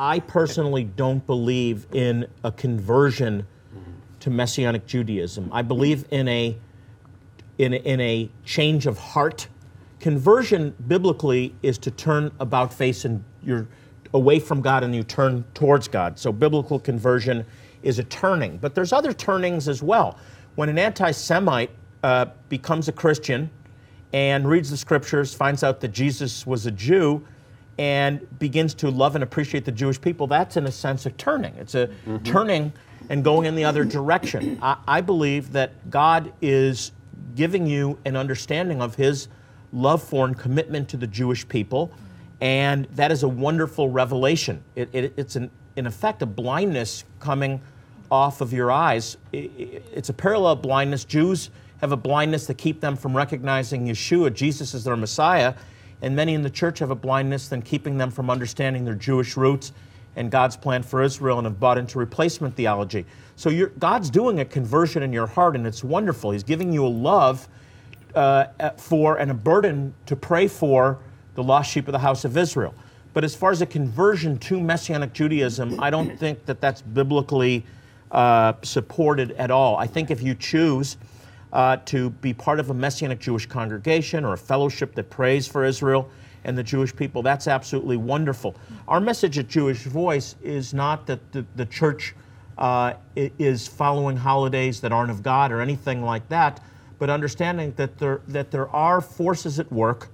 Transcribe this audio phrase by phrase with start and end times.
[0.00, 3.46] I personally don't believe in a conversion
[4.20, 5.50] to Messianic Judaism.
[5.52, 6.56] I believe in a
[7.58, 9.48] in a, in a change of heart.
[9.98, 13.68] Conversion biblically is to turn about face and you're
[14.14, 16.18] away from God and you turn towards God.
[16.18, 17.44] So biblical conversion
[17.82, 20.18] is a turning, but there's other turnings as well.
[20.54, 21.70] When an anti-Semite
[22.02, 23.50] uh, becomes a Christian
[24.14, 27.22] and reads the scriptures, finds out that Jesus was a Jew,
[27.80, 31.54] and begins to love and appreciate the Jewish people, that's in a sense a turning.
[31.54, 32.18] It's a mm-hmm.
[32.24, 32.74] turning
[33.08, 34.58] and going in the other direction.
[34.60, 36.92] I, I believe that God is
[37.34, 39.28] giving you an understanding of His
[39.72, 41.90] love for and commitment to the Jewish people,
[42.42, 44.62] and that is a wonderful revelation.
[44.76, 47.62] It, it, it's an, in effect a blindness coming
[48.10, 49.16] off of your eyes.
[49.32, 51.06] I- I- It's a parallel blindness.
[51.06, 51.48] Jews
[51.80, 55.54] have a blindness that keep them from recognizing Yeshua, Jesus as their Messiah,
[56.02, 59.36] and many in the church have a blindness than keeping them from understanding their Jewish
[59.36, 59.72] roots
[60.16, 63.06] and God's plan for Israel and have bought into replacement theology.
[63.36, 66.30] So God's doing a conversion in your heart, and it's wonderful.
[66.32, 67.48] He's giving you a love
[68.14, 70.98] uh, for and a burden to pray for
[71.34, 72.74] the lost sheep of the house of Israel.
[73.12, 77.64] But as far as a conversion to Messianic Judaism, I don't think that that's biblically
[78.10, 79.76] uh, supported at all.
[79.76, 80.96] I think if you choose
[81.52, 85.64] uh, to be part of a Messianic Jewish congregation or a fellowship that prays for
[85.64, 86.08] Israel
[86.44, 88.54] and the Jewish people, that's absolutely wonderful.
[88.88, 92.14] Our message at Jewish Voice is not that the, the church
[92.56, 96.62] uh, is following holidays that aren't of God or anything like that,
[96.98, 100.08] but understanding that there, that there are forces at work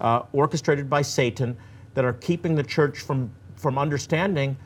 [0.00, 1.56] uh, orchestrated by Satan
[1.94, 4.56] that are keeping the church from, from understanding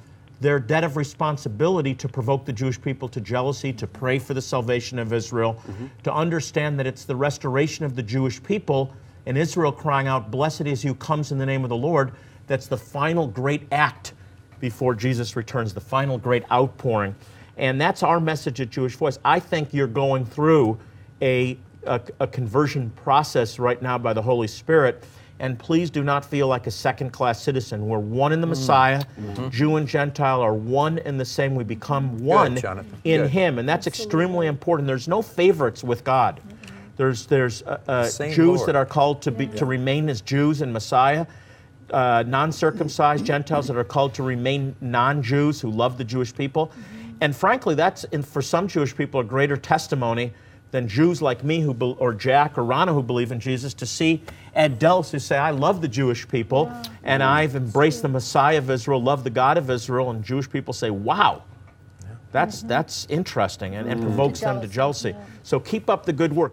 [0.40, 4.42] their debt of responsibility to provoke the Jewish people to jealousy, to pray for the
[4.42, 5.86] salvation of Israel, mm-hmm.
[6.02, 8.94] to understand that it's the restoration of the Jewish people
[9.26, 12.12] and Israel crying out, Blessed is you comes in the name of the Lord,
[12.46, 14.14] that's the final great act
[14.58, 17.14] before Jesus returns, the final great outpouring.
[17.56, 19.18] And that's our message at Jewish Voice.
[19.24, 20.78] I think you're going through
[21.20, 25.04] a, a, a conversion process right now by the Holy Spirit.
[25.40, 27.88] And please do not feel like a second class citizen.
[27.88, 29.02] We're one in the Messiah.
[29.48, 31.54] Jew and Gentile are one and the same.
[31.54, 33.00] We become one Jonathan.
[33.04, 33.30] in Good.
[33.30, 33.58] Him.
[33.58, 34.86] And that's extremely important.
[34.86, 36.40] There's no favorites with God.
[36.96, 38.68] There's, there's uh, uh, Same Jews Lord.
[38.68, 41.26] that are called to, be, to remain as Jews in Messiah
[41.92, 46.34] uh, non circumcised Gentiles that are called to remain non Jews who love the Jewish
[46.34, 46.72] people.
[47.20, 50.32] And frankly, that's in, for some Jewish people a greater testimony
[50.70, 53.86] than Jews like me who be, or Jack or Rana who believe in Jesus to
[53.86, 54.22] see
[54.54, 56.72] adults who say, I love the Jewish people
[57.02, 60.72] and I've embraced the Messiah of Israel, love the God of Israel, and Jewish people
[60.72, 61.42] say, wow.
[62.32, 62.68] That's, mm-hmm.
[62.68, 64.08] that's interesting and, and mm-hmm.
[64.08, 65.16] provokes them to jealousy.
[65.42, 66.48] So keep up the good work.